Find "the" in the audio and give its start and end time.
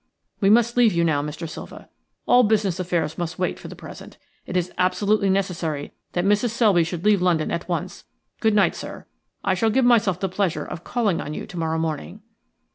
3.67-3.75, 10.19-10.27